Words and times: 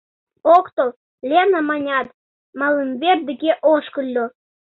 Ок 0.55 0.65
тол,— 0.75 0.89
Лена 1.29 1.59
манят, 1.69 2.07
малымвер 2.59 3.17
деке 3.27 3.51
ошкыльо. 3.73 4.25